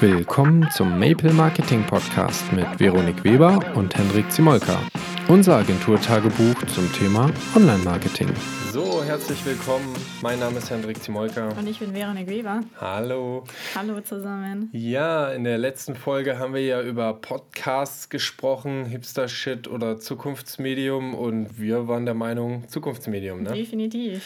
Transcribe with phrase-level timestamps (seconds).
[0.00, 4.80] Willkommen zum Maple Marketing Podcast mit Veronik Weber und Hendrik Zimolka.
[5.28, 8.28] Unser Agenturtagebuch zum Thema Online-Marketing.
[8.72, 9.92] So, herzlich willkommen.
[10.22, 11.50] Mein Name ist Hendrik Zimolka.
[11.50, 12.62] Und ich bin Veronik Weber.
[12.80, 13.44] Hallo.
[13.74, 14.70] Hallo zusammen.
[14.72, 21.60] Ja, in der letzten Folge haben wir ja über Podcasts gesprochen, Hipster-Shit oder Zukunftsmedium und
[21.60, 23.52] wir waren der Meinung Zukunftsmedium, ne?
[23.52, 24.24] Definitiv.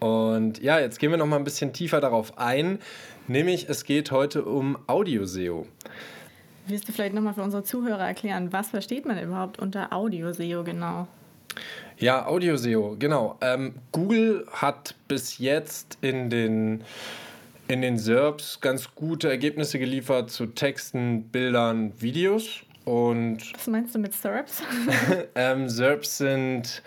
[0.00, 2.78] Und ja, jetzt gehen wir noch mal ein bisschen tiefer darauf ein,
[3.26, 5.66] nämlich es geht heute um Audio-SEO.
[6.66, 11.06] Willst du vielleicht nochmal für unsere Zuhörer erklären, was versteht man überhaupt unter Audio-SEO genau?
[11.98, 13.36] Ja, Audio-SEO, genau.
[13.40, 16.82] Ähm, Google hat bis jetzt in den,
[17.68, 22.62] in den SERPs ganz gute Ergebnisse geliefert zu Texten, Bildern, Videos.
[22.84, 24.62] Und Was meinst du mit SERPs?
[25.34, 26.82] ähm, SERPs sind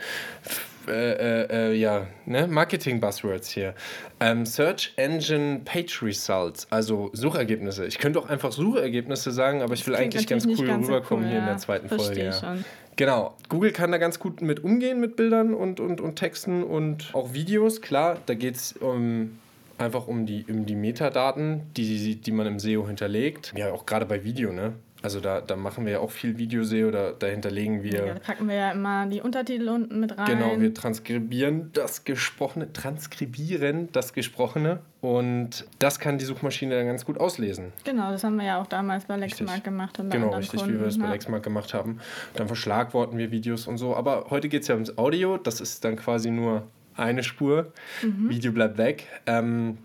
[0.88, 2.48] äh, äh, äh, ja, ne?
[2.48, 3.74] Marketing-Buzzwords hier.
[4.20, 7.86] Ähm, Search Engine Page Results, also Suchergebnisse.
[7.86, 11.32] Ich könnte auch einfach Suchergebnisse sagen, aber ich will eigentlich ganz cool ganz rüberkommen cool,
[11.32, 11.44] hier ja.
[11.44, 12.26] in der zweiten Folge.
[12.26, 12.34] Ja.
[12.34, 12.66] Schon.
[12.96, 13.36] Genau.
[13.50, 17.34] Google kann da ganz gut mit umgehen mit Bildern und, und, und Texten und auch
[17.34, 17.82] Videos.
[17.82, 19.38] Klar, da geht es um
[19.78, 23.54] einfach um die, um die Metadaten, die, die man im SEO hinterlegt.
[23.56, 24.74] Ja, auch gerade bei Video, ne?
[25.04, 28.06] Also da, da machen wir ja auch viel Videoseo, da, da hinterlegen wir.
[28.06, 30.26] Ja, da packen wir ja immer die Untertitel unten mit rein.
[30.26, 37.06] Genau, wir transkribieren das Gesprochene, transkribieren das Gesprochene und das kann die Suchmaschine dann ganz
[37.06, 37.74] gut auslesen.
[37.84, 40.00] Genau, das haben wir ja auch damals bei Lexmark gemacht.
[40.00, 42.00] Und bei genau, richtig, Kunden, wie wir es bei Lexmark gemacht haben.
[42.34, 43.96] Dann verschlagworten wir Videos und so.
[43.96, 46.64] Aber heute geht es ja ums Audio, das ist dann quasi nur
[46.96, 47.72] eine Spur.
[48.02, 48.30] Mhm.
[48.30, 49.06] Video bleibt weg.
[49.28, 49.78] Ähm,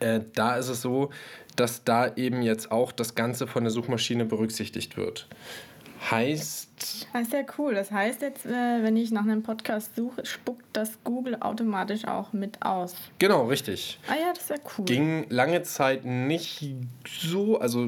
[0.00, 1.10] äh, da ist es so,
[1.58, 5.28] dass da eben jetzt auch das Ganze von der Suchmaschine berücksichtigt wird.
[6.10, 6.67] Heißt.
[7.12, 7.74] Das ist ja cool.
[7.74, 12.32] Das heißt jetzt, äh, wenn ich nach einem Podcast suche, spuckt das Google automatisch auch
[12.32, 12.94] mit aus.
[13.18, 13.98] Genau, richtig.
[14.08, 14.84] Ah ja, das ist ja cool.
[14.84, 16.64] Ging lange Zeit nicht
[17.06, 17.86] so, also.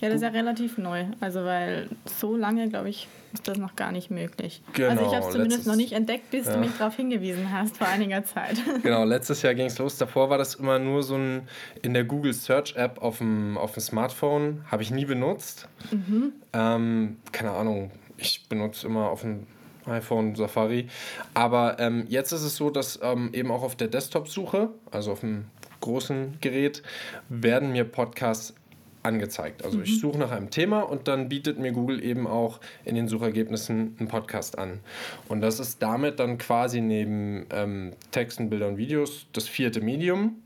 [0.00, 1.06] Ja, das ist ja relativ neu.
[1.20, 4.62] Also, weil so lange, glaube ich, ist das noch gar nicht möglich.
[4.74, 6.54] Genau, also ich habe es zumindest noch nicht entdeckt, bis ja.
[6.54, 8.56] du mich darauf hingewiesen hast vor einiger Zeit.
[8.82, 9.96] Genau, letztes Jahr ging es los.
[9.96, 11.42] Davor war das immer nur so ein
[11.82, 14.64] in der Google Search App auf dem, auf dem Smartphone.
[14.70, 15.68] Habe ich nie benutzt.
[15.90, 16.32] Mhm.
[16.52, 17.90] Ähm, keine Ahnung,
[18.22, 19.46] ich benutze immer auf dem
[19.86, 20.88] iPhone Safari.
[21.34, 25.20] Aber ähm, jetzt ist es so, dass ähm, eben auch auf der Desktop-Suche, also auf
[25.20, 25.46] dem
[25.80, 26.82] großen Gerät,
[27.28, 28.54] werden mir Podcasts
[29.02, 29.64] angezeigt.
[29.64, 29.84] Also mhm.
[29.84, 33.96] ich suche nach einem Thema und dann bietet mir Google eben auch in den Suchergebnissen
[33.98, 34.80] einen Podcast an.
[35.28, 40.36] Und das ist damit dann quasi neben ähm, Texten, Bildern, Videos das vierte Medium.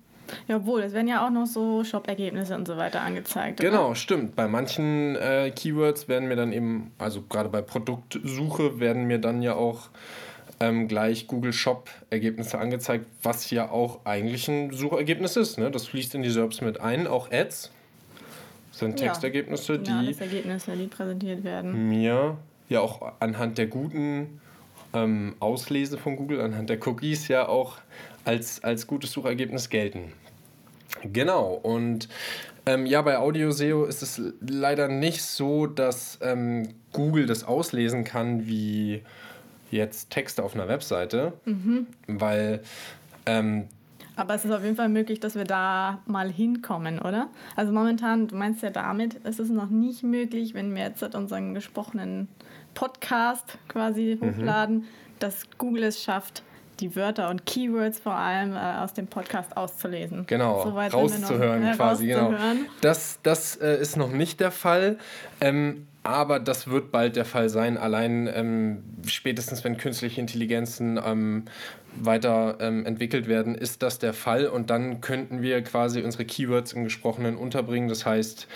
[0.48, 3.60] Jawohl, es werden ja auch noch so Shop-Ergebnisse und so weiter angezeigt.
[3.60, 3.70] Oder?
[3.70, 4.36] Genau, stimmt.
[4.36, 9.42] Bei manchen äh, Keywords werden mir dann eben, also gerade bei Produktsuche werden mir dann
[9.42, 9.88] ja auch
[10.60, 15.58] ähm, gleich Google Shop-Ergebnisse angezeigt, was ja auch eigentlich ein Suchergebnis ist.
[15.58, 15.70] Ne?
[15.70, 17.70] Das fließt in die SERPs mit ein, auch Ads
[18.72, 21.88] sind Textergebnisse, die, ja, Ergebnisse, die präsentiert werden.
[21.88, 22.36] mir
[22.68, 24.40] ja auch anhand der guten
[24.96, 27.78] ähm, Auslese von Google, anhand der Cookies ja auch
[28.24, 30.12] als, als gutes Suchergebnis gelten.
[31.12, 32.08] Genau, und
[32.64, 38.04] ähm, ja, bei Audio SEO ist es leider nicht so, dass ähm, Google das auslesen
[38.04, 39.02] kann wie
[39.70, 41.86] jetzt Texte auf einer Webseite, mhm.
[42.06, 42.62] weil
[43.26, 43.68] ähm,
[44.18, 47.28] aber es ist auf jeden Fall möglich, dass wir da mal hinkommen, oder?
[47.54, 51.52] Also momentan, du meinst ja damit, es ist noch nicht möglich, wenn wir jetzt unseren
[51.52, 52.28] gesprochenen
[52.76, 54.28] Podcast quasi mhm.
[54.28, 54.84] hochladen,
[55.18, 56.44] dass Google es schafft,
[56.78, 60.26] die Wörter und Keywords vor allem äh, aus dem Podcast auszulesen.
[60.26, 62.06] Genau, Soweit rauszuhören noch, äh, quasi.
[62.08, 62.34] Genau.
[62.82, 64.98] Das, das äh, ist noch nicht der Fall.
[65.40, 71.44] Ähm, aber das wird bald der Fall sein, allein ähm, spätestens wenn künstliche Intelligenzen ähm,
[71.98, 76.72] weiter ähm, entwickelt werden, ist das der Fall und dann könnten wir quasi unsere Keywords
[76.72, 77.88] im Gesprochenen unterbringen.
[77.88, 78.46] Das heißt,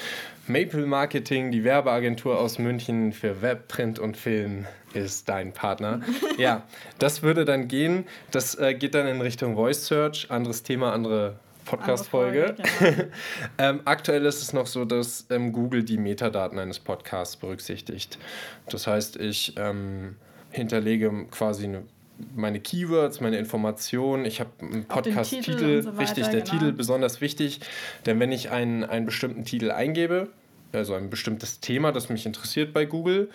[0.47, 6.01] Maple Marketing, die Werbeagentur aus München für Web, Print und Film ist dein Partner.
[6.39, 6.65] ja,
[6.99, 8.05] das würde dann gehen.
[8.31, 12.57] Das äh, geht dann in Richtung Voice Search, anderes Thema, andere Podcast-Folge.
[12.57, 13.03] Genau.
[13.59, 18.19] ähm, aktuell ist es noch so, dass ähm, Google die Metadaten eines Podcasts berücksichtigt.
[18.69, 20.17] Das heißt, ich ähm,
[20.51, 21.83] hinterlege quasi eine,
[22.35, 24.25] meine Keywords, meine Informationen.
[24.25, 26.53] Ich habe einen Podcast-Titel, so richtig, der genau.
[26.53, 27.61] Titel besonders wichtig.
[28.07, 30.29] Denn wenn ich einen, einen bestimmten Titel eingebe,
[30.73, 33.31] also ein bestimmtes Thema, das mich interessiert bei Google,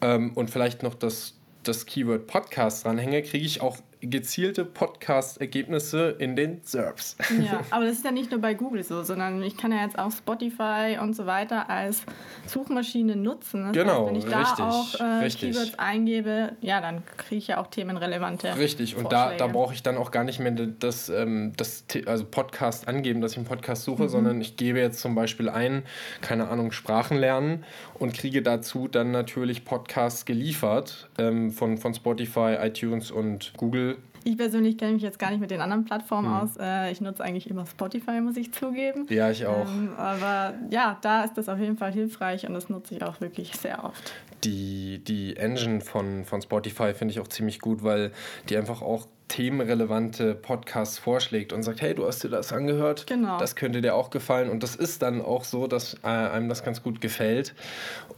[0.00, 6.36] ähm, und vielleicht noch das, das Keyword Podcast dranhänge, kriege ich auch gezielte Podcast-Ergebnisse in
[6.36, 7.16] den SERPs.
[7.40, 9.98] Ja, aber das ist ja nicht nur bei Google so, sondern ich kann ja jetzt
[9.98, 12.02] auch Spotify und so weiter als
[12.46, 13.64] Suchmaschine nutzen.
[13.64, 17.46] Das genau, heißt, wenn ich da richtig, auch äh, Keywords eingebe, ja, dann kriege ich
[17.48, 18.56] ja auch themenrelevante.
[18.56, 22.24] Richtig, und da, da brauche ich dann auch gar nicht mehr das, ähm, das also
[22.24, 24.08] Podcast angeben, dass ich einen Podcast suche, mhm.
[24.08, 25.84] sondern ich gebe jetzt zum Beispiel ein,
[26.20, 27.64] keine Ahnung, Sprachen lernen
[27.94, 33.91] und kriege dazu dann natürlich Podcasts geliefert ähm, von, von Spotify, iTunes und Google.
[34.24, 36.42] Ich persönlich kenne mich jetzt gar nicht mit den anderen Plattformen hm.
[36.42, 36.50] aus.
[36.58, 39.06] Äh, ich nutze eigentlich immer Spotify, muss ich zugeben.
[39.08, 39.66] Ja, ich auch.
[39.66, 43.20] Ähm, aber ja, da ist das auf jeden Fall hilfreich und das nutze ich auch
[43.20, 44.12] wirklich sehr oft.
[44.44, 48.12] Die, die Engine von, von Spotify finde ich auch ziemlich gut, weil
[48.48, 53.38] die einfach auch themenrelevante Podcasts vorschlägt und sagt, hey, du hast dir das angehört, genau.
[53.38, 54.50] das könnte dir auch gefallen.
[54.50, 57.54] Und das ist dann auch so, dass äh, einem das ganz gut gefällt.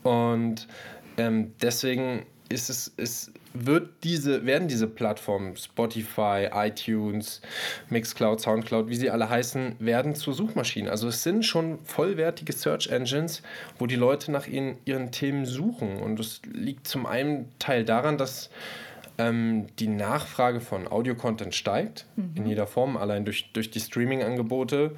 [0.03, 0.67] Und
[1.17, 7.41] ähm, deswegen ist es, es wird diese, werden diese Plattformen, Spotify, iTunes,
[7.89, 10.91] Mixcloud, Soundcloud, wie sie alle heißen, werden zu Suchmaschinen.
[10.91, 13.43] Also es sind schon vollwertige Search Engines,
[13.79, 15.99] wo die Leute nach ihren, ihren Themen suchen.
[15.99, 18.51] Und das liegt zum einen Teil daran, dass
[19.19, 22.33] ähm, die Nachfrage von Audio-Content steigt, mhm.
[22.35, 24.97] in jeder Form, allein durch, durch die Streaming-Angebote.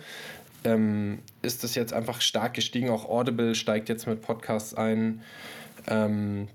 [0.64, 2.88] Ähm, ist das jetzt einfach stark gestiegen.
[2.88, 5.20] Auch Audible steigt jetzt mit Podcasts ein.
[5.86, 6.48] Ähm,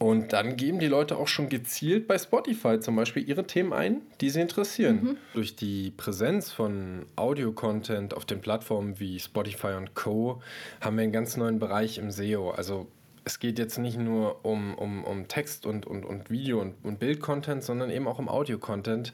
[0.00, 4.00] und dann geben die Leute auch schon gezielt bei Spotify zum Beispiel ihre Themen ein,
[4.22, 5.00] die sie interessieren.
[5.02, 5.16] Mhm.
[5.34, 10.40] Durch die Präsenz von Audio-Content auf den Plattformen wie Spotify und Co.
[10.80, 12.50] haben wir einen ganz neuen Bereich im SEO.
[12.50, 12.86] Also
[13.24, 16.98] es geht jetzt nicht nur um, um, um Text und, und, und Video und, und
[16.98, 19.12] Bild-Content, sondern eben auch um Audio-Content,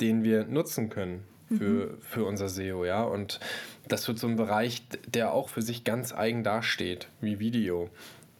[0.00, 1.98] den wir nutzen können für, mhm.
[2.02, 2.84] für unser SEO.
[2.84, 3.02] Ja?
[3.02, 3.40] Und
[3.88, 7.90] das wird so ein Bereich, der auch für sich ganz eigen dasteht, wie Video,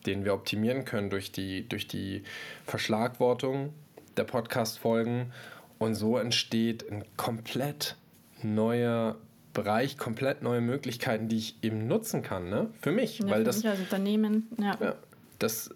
[0.06, 2.22] den wir optimieren können durch die, durch die
[2.64, 3.72] Verschlagwortung
[4.16, 5.32] der Podcast-Folgen.
[5.78, 7.96] Und so entsteht ein komplett
[8.42, 9.16] neuer
[9.52, 12.70] Bereich komplett neue Möglichkeiten, die ich eben nutzen kann, ne?
[12.80, 13.18] Für mich.
[13.18, 14.78] Ja, weil für das, mich als Unternehmen, ja.
[14.80, 14.94] ja.
[15.40, 15.70] Das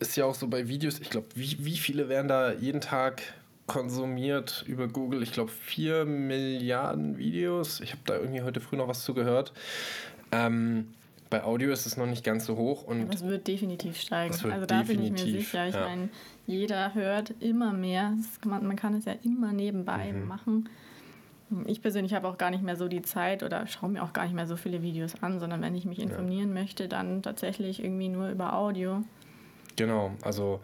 [0.00, 3.22] ist ja auch so bei Videos, ich glaube, wie, wie viele werden da jeden Tag
[3.66, 5.22] konsumiert über Google?
[5.22, 7.80] Ich glaube, vier Milliarden Videos.
[7.80, 9.52] Ich habe da irgendwie heute früh noch was zu gehört.
[10.32, 10.88] Ähm,
[11.30, 12.82] bei Audio ist es noch nicht ganz so hoch.
[12.82, 14.34] Und das wird definitiv steigen.
[14.42, 15.68] Wird also da bin ich mir sicher.
[15.68, 15.88] Ich ja.
[15.88, 16.08] meine,
[16.46, 18.14] jeder hört immer mehr.
[18.44, 20.26] Man, man, kann es ja immer nebenbei mhm.
[20.26, 20.68] machen.
[21.66, 24.24] Ich persönlich habe auch gar nicht mehr so die Zeit oder schaue mir auch gar
[24.24, 26.62] nicht mehr so viele Videos an, sondern wenn ich mich informieren ja.
[26.62, 29.02] möchte, dann tatsächlich irgendwie nur über Audio.
[29.76, 30.60] Genau, also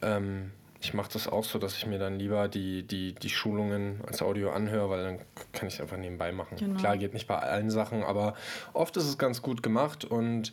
[0.00, 0.50] ähm,
[0.80, 4.20] ich mache das auch so, dass ich mir dann lieber die, die, die Schulungen als
[4.20, 5.18] Audio anhöre, weil dann
[5.62, 6.56] kann ich es einfach nebenbei machen.
[6.56, 6.76] Genau.
[6.76, 8.34] Klar, geht nicht bei allen Sachen, aber
[8.72, 10.52] oft ist es ganz gut gemacht und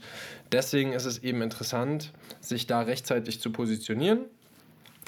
[0.51, 4.25] deswegen ist es eben interessant, sich da rechtzeitig zu positionieren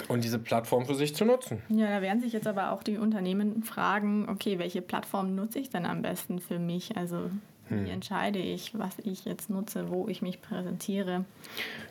[0.08, 1.62] und diese Plattform für sich zu nutzen.
[1.70, 5.70] Ja, da werden sich jetzt aber auch die Unternehmen fragen, okay, welche Plattform nutze ich
[5.70, 6.98] denn am besten für mich?
[6.98, 7.30] Also
[7.72, 7.88] wie hm.
[7.88, 11.26] entscheide ich, was ich jetzt nutze, wo ich mich präsentiere?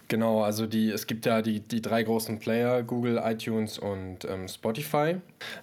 [0.08, 4.48] Genau, also die, es gibt ja die, die drei großen Player, Google, iTunes und ähm,
[4.48, 5.16] Spotify.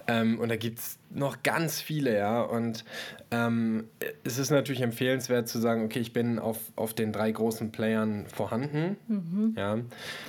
[0.08, 2.42] Ähm, und da gibt es noch ganz viele, ja.
[2.42, 2.84] Und
[3.32, 3.90] ähm,
[4.24, 8.26] es ist natürlich empfehlenswert zu sagen, okay, ich bin auf, auf den drei großen Playern
[8.28, 8.98] vorhanden.
[9.08, 9.54] Mhm.
[9.58, 9.78] Ja.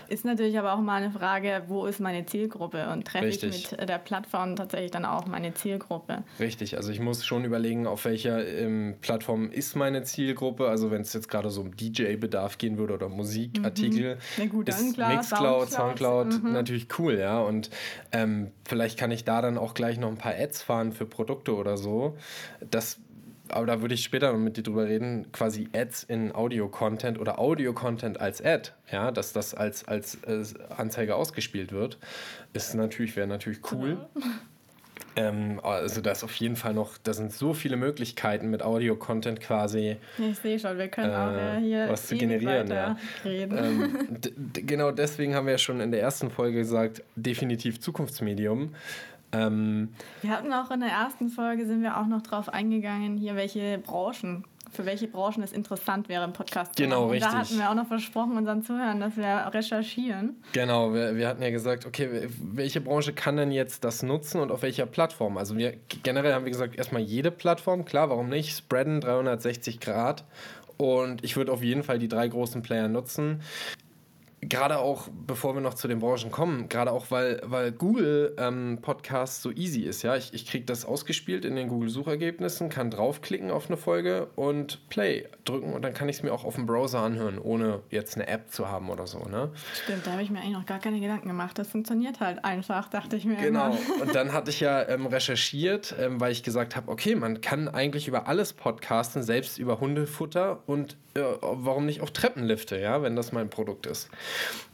[0.08, 3.88] Ist natürlich aber auch mal eine Frage, wo ist meine Zielgruppe und treffe ich mit
[3.88, 6.24] der Plattform tatsächlich dann auch meine Zielgruppe?
[6.40, 10.68] Richtig, also ich muss schon überlegen, auf welcher ähm, Plattform ist meine Zielgruppe.
[10.68, 14.20] Also wenn es jetzt gerade so um DJ-Bedarf gehen würde oder Musikartikel, mhm.
[14.36, 16.52] Na gut, ist klar, Mixcloud, Soundcloud, Soundcloud mhm.
[16.52, 17.40] natürlich cool, ja.
[17.40, 17.70] Und
[18.12, 21.54] ähm, vielleicht kann ich da dann auch gleich noch ein paar Ads fahren für Produkte
[21.54, 22.16] oder so.
[22.70, 22.98] Das
[23.50, 27.38] aber da würde ich später noch mit dir drüber reden, quasi Ads in Audio-Content oder
[27.38, 31.98] Audio-Content als Ad, ja, dass das als, als, als Anzeige ausgespielt wird,
[32.52, 34.06] ist natürlich, wäre natürlich cool.
[34.14, 34.22] Ja.
[35.18, 39.40] Ähm, also da ist auf jeden Fall noch, da sind so viele Möglichkeiten mit Audio-Content
[39.40, 39.96] quasi.
[40.18, 42.68] Ich sehe schon, wir können äh, auch ja, hier was zu generieren.
[42.68, 42.96] Ja.
[43.24, 44.08] Ähm,
[44.52, 48.74] genau deswegen haben wir ja schon in der ersten Folge gesagt, definitiv Zukunftsmedium.
[49.32, 49.88] Ähm,
[50.22, 53.78] wir hatten auch in der ersten Folge, sind wir auch noch drauf eingegangen, hier welche
[53.78, 57.04] Branchen für welche Branchen es interessant wäre im Podcast zu genau, machen.
[57.06, 57.30] Und richtig.
[57.30, 60.42] da hatten wir auch noch versprochen unseren Zuhörern, dass wir recherchieren.
[60.52, 64.50] Genau, wir, wir hatten ja gesagt, okay, welche Branche kann denn jetzt das nutzen und
[64.50, 65.36] auf welcher Plattform?
[65.38, 68.56] Also wir generell haben wir gesagt, erstmal jede Plattform, klar, warum nicht?
[68.56, 70.24] Spreaden 360 Grad.
[70.78, 73.42] Und ich würde auf jeden Fall die drei großen Player nutzen.
[74.40, 78.78] Gerade auch, bevor wir noch zu den Branchen kommen, gerade auch, weil, weil Google ähm,
[78.80, 80.16] Podcast so easy ist, ja.
[80.16, 85.26] Ich, ich kriege das ausgespielt in den Google-Suchergebnissen, kann draufklicken auf eine Folge und Play
[85.44, 88.28] drücken und dann kann ich es mir auch auf dem Browser anhören, ohne jetzt eine
[88.28, 89.50] App zu haben oder so, ne?
[89.84, 91.58] Stimmt, da habe ich mir eigentlich noch gar keine Gedanken gemacht.
[91.58, 93.36] Das funktioniert halt einfach, dachte ich mir.
[93.36, 93.66] Genau.
[93.66, 93.78] Immer.
[94.02, 97.68] Und dann hatte ich ja ähm, recherchiert, ähm, weil ich gesagt habe, okay, man kann
[97.68, 103.16] eigentlich über alles podcasten, selbst über Hundefutter und äh, warum nicht auch Treppenlifte, ja, wenn
[103.16, 104.08] das mein Produkt ist.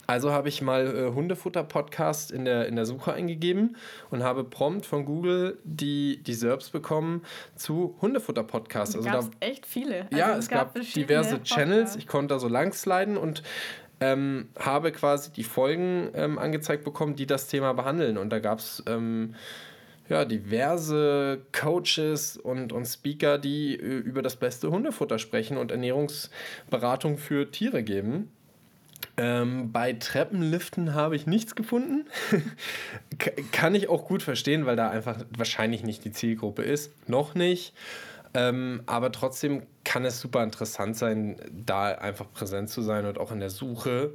[0.07, 3.77] Also habe ich mal äh, Hundefutter-Podcast in der, in der Suche eingegeben
[4.11, 7.23] und habe prompt von Google die, die SERPs bekommen
[7.57, 8.97] zu Hundefutter-Podcasts.
[8.97, 10.03] Also da echt viele.
[10.05, 11.43] Also ja, es, es gab, gab diverse.
[11.43, 11.97] Channels.
[11.97, 13.43] Ich konnte da so lang sliden und
[14.01, 18.19] ähm, habe quasi die Folgen ähm, angezeigt bekommen, die das Thema behandeln.
[18.19, 19.35] Und da gab es ähm,
[20.09, 27.17] ja, diverse Coaches und, und Speaker, die äh, über das beste Hundefutter sprechen und Ernährungsberatung
[27.17, 28.31] für Tiere geben.
[29.17, 32.07] Ähm, bei Treppenliften habe ich nichts gefunden.
[33.53, 36.93] Kann ich auch gut verstehen, weil da einfach wahrscheinlich nicht die Zielgruppe ist.
[37.09, 37.75] Noch nicht.
[38.35, 43.31] Ähm, aber trotzdem kann es super interessant sein, da einfach präsent zu sein und auch
[43.31, 44.15] in der Suche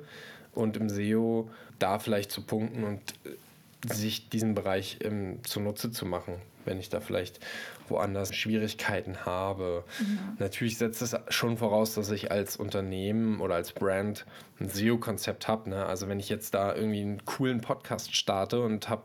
[0.54, 6.06] und im SEO da vielleicht zu punkten und äh, sich diesen Bereich ähm, zunutze zu
[6.06, 6.36] machen
[6.70, 7.40] wenn ich da vielleicht
[7.90, 9.84] woanders Schwierigkeiten habe.
[10.00, 10.20] Mhm.
[10.40, 14.26] Natürlich setzt es schon voraus, dass ich als Unternehmen oder als Brand
[14.60, 15.70] ein SEO-Konzept habe.
[15.70, 15.86] Ne?
[15.86, 19.04] Also wenn ich jetzt da irgendwie einen coolen Podcast starte und habe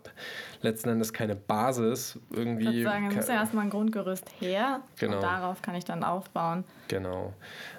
[0.62, 2.64] letzten Endes keine Basis, irgendwie...
[2.64, 5.16] Ich würde sagen, es muss ja erstmal ein Grundgerüst her genau.
[5.16, 6.64] und darauf kann ich dann aufbauen.
[6.88, 7.32] Genau.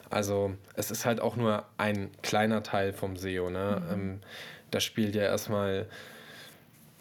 [0.09, 3.49] Also es ist halt auch nur ein kleiner Teil vom SEO.
[3.49, 3.81] Ne?
[3.87, 3.93] Mhm.
[3.93, 4.19] Ähm,
[4.71, 5.87] da spielt ja erstmal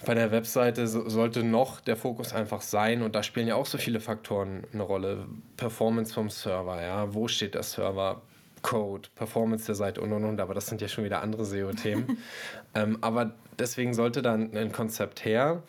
[0.04, 3.78] bei der Webseite sollte noch der Fokus einfach sein und da spielen ja auch so
[3.78, 5.26] viele Faktoren eine Rolle.
[5.56, 8.22] Performance vom Server, ja, wo steht der Server?
[8.62, 12.16] Code, Performance der Seite und und und, aber das sind ja schon wieder andere SEO-Themen.
[12.74, 15.62] ähm, aber deswegen sollte dann ein Konzept her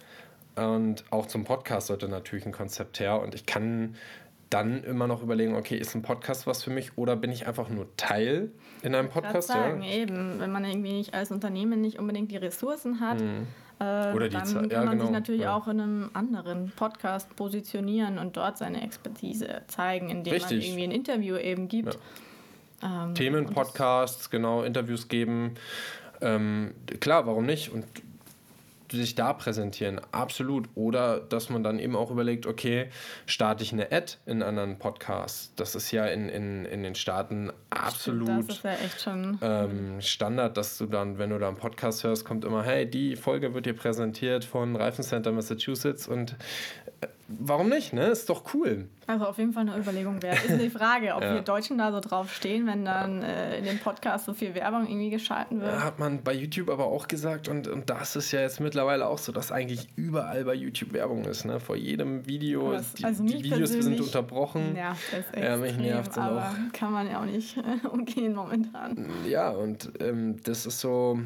[0.55, 3.95] und auch zum Podcast sollte natürlich ein Konzept her und ich kann
[4.49, 7.67] dann immer noch überlegen, okay, ist ein Podcast was für mich oder bin ich einfach
[7.67, 8.51] nur Teil
[8.81, 9.49] in einem Podcast?
[9.49, 9.91] Sagen, ja?
[9.91, 13.45] eben, wenn man irgendwie nicht als Unternehmen nicht unbedingt die Ressourcen hat, mhm
[13.79, 15.03] Oder die dann kann ja, man genau.
[15.03, 15.55] sich natürlich ja.
[15.55, 20.59] auch in einem anderen Podcast positionieren und dort seine Expertise zeigen, indem Richtig.
[20.59, 21.97] man irgendwie ein Interview eben gibt.
[22.81, 23.05] Ja.
[23.05, 25.55] Ähm, Themen, Podcasts, genau, Interviews geben.
[26.21, 27.69] Ähm, klar, warum nicht?
[27.69, 27.85] Und
[28.95, 30.69] sich da präsentieren, absolut.
[30.75, 32.89] Oder dass man dann eben auch überlegt, okay,
[33.25, 35.53] starte ich eine Ad in anderen Podcasts.
[35.55, 40.01] Das ist ja in, in, in den Staaten absolut das ist ja echt schon ähm,
[40.01, 43.53] Standard, dass du dann, wenn du da einen Podcast hörst, kommt immer, hey, die Folge
[43.53, 46.35] wird dir präsentiert von Reifencenter Massachusetts und
[47.27, 48.07] warum nicht, ne?
[48.07, 48.87] Ist doch cool.
[49.07, 50.43] Also auf jeden Fall eine Überlegung wert.
[50.45, 51.35] Ist die Frage, ob ja.
[51.35, 54.87] wir Deutschen da so drauf stehen, wenn dann äh, in dem Podcast so viel Werbung
[54.87, 55.83] irgendwie geschalten wird.
[55.83, 59.17] Hat man bei YouTube aber auch gesagt und, und das ist ja jetzt mittlerweile auch
[59.17, 61.59] so, dass eigentlich überall bei YouTube Werbung ist, ne?
[61.59, 64.73] Vor jedem Video, das, die, also die Videos sind unterbrochen.
[64.73, 66.73] Nervt das extrem, ja, mich nervt aber auch.
[66.73, 67.57] kann man ja auch nicht
[67.91, 69.09] umgehen momentan.
[69.27, 71.19] Ja, und ähm, das ist so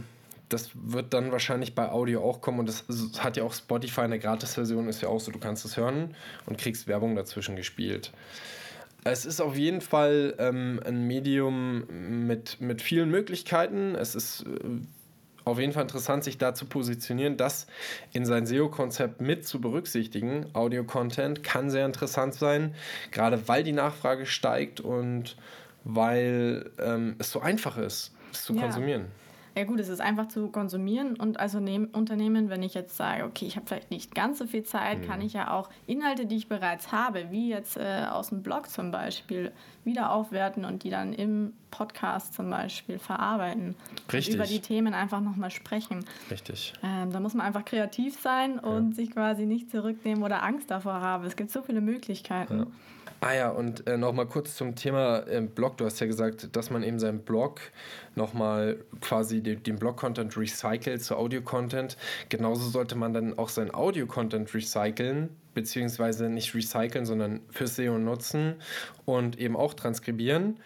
[0.50, 2.86] das wird dann wahrscheinlich bei Audio auch kommen und das
[3.20, 6.16] hat ja auch Spotify in der Gratis-Version ist ja auch so, du kannst es hören
[6.46, 8.12] und kriegst Werbung dazwischen gespielt.
[9.04, 13.96] Es ist auf jeden Fall ähm, ein Medium mit, mit vielen Möglichkeiten.
[13.96, 17.68] Es ist äh, auf jeden Fall interessant, sich da zu positionieren, das
[18.12, 20.48] in sein SEO-Konzept mit zu berücksichtigen.
[20.54, 22.76] Audio-Content kann sehr interessant sein,
[23.12, 25.38] gerade weil die Nachfrage steigt und
[25.86, 28.62] weil ähm, es so einfach ist, es zu ja.
[28.64, 29.06] konsumieren.
[29.60, 33.46] Ja gut, es ist einfach zu konsumieren und als Unternehmen, wenn ich jetzt sage, okay,
[33.46, 35.02] ich habe vielleicht nicht ganz so viel Zeit, mhm.
[35.06, 38.70] kann ich ja auch Inhalte, die ich bereits habe, wie jetzt äh, aus dem Blog
[38.70, 39.52] zum Beispiel,
[39.84, 43.76] wieder aufwerten und die dann im Podcast zum Beispiel verarbeiten.
[44.12, 44.36] Richtig.
[44.36, 46.06] Und über die Themen einfach nochmal sprechen.
[46.30, 46.74] Richtig.
[46.84, 48.96] Ähm, da muss man einfach kreativ sein und ja.
[48.96, 51.26] sich quasi nicht zurücknehmen oder Angst davor haben.
[51.26, 52.60] Es gibt so viele Möglichkeiten.
[52.60, 52.68] Ja.
[53.22, 55.76] Ah ja, und äh, nochmal kurz zum Thema äh, Blog.
[55.78, 57.60] Du hast ja gesagt, dass man eben seinen Blog
[58.16, 61.98] nochmal quasi den, den Blog-Content recycelt zu Audio-Content.
[62.30, 68.56] Genauso sollte man dann auch seinen Audio-Content recyceln, beziehungsweise nicht recyceln, sondern für SEO nutzen
[69.04, 70.58] und eben auch transkribieren.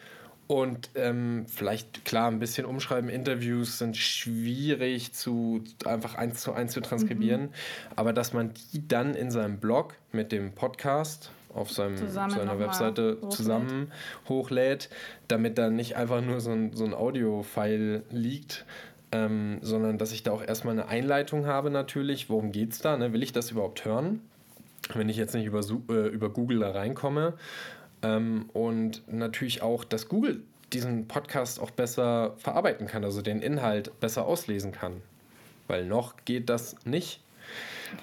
[0.47, 3.09] Und ähm, vielleicht, klar, ein bisschen umschreiben.
[3.09, 7.43] Interviews sind schwierig zu einfach eins zu eins zu transkribieren.
[7.43, 7.49] Mhm.
[7.95, 13.17] Aber dass man die dann in seinem Blog mit dem Podcast auf seinem, seiner Webseite
[13.17, 13.31] hochlädt.
[13.31, 13.91] zusammen
[14.27, 14.89] hochlädt,
[15.27, 18.65] damit dann nicht einfach nur so ein, so ein Audio-File liegt,
[19.11, 22.29] ähm, sondern dass ich da auch erstmal eine Einleitung habe natürlich.
[22.29, 22.97] Worum geht es da?
[22.97, 23.13] Ne?
[23.13, 24.21] Will ich das überhaupt hören?
[24.93, 27.33] Wenn ich jetzt nicht über, äh, über Google da reinkomme.
[28.03, 30.41] Ähm, und natürlich auch, dass Google
[30.73, 35.01] diesen Podcast auch besser verarbeiten kann, also den Inhalt besser auslesen kann.
[35.67, 37.21] Weil noch geht das nicht.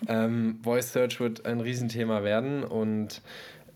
[0.09, 3.23] Ähm, Voice Search wird ein Riesenthema werden und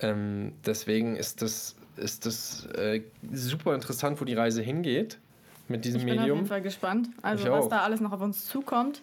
[0.00, 3.02] ähm, deswegen ist das, ist das äh,
[3.33, 5.19] super interessant, wo die Reise hingeht
[5.69, 6.14] mit diesem Medium.
[6.14, 7.69] Ich bin auf jeden Fall gespannt, also ich was auch.
[7.69, 9.02] da alles noch auf uns zukommt.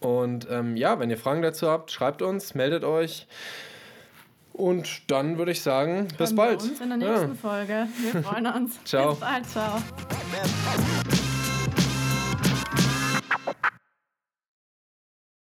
[0.00, 3.26] Und ähm, ja, wenn ihr Fragen dazu habt, schreibt uns, meldet euch.
[4.54, 6.62] Und dann würde ich sagen, bis bald.
[6.62, 7.34] Wir uns in der nächsten ja.
[7.34, 7.88] Folge.
[7.98, 8.84] Wir freuen uns.
[8.84, 9.10] ciao.
[9.10, 9.82] Bis bald, ciao.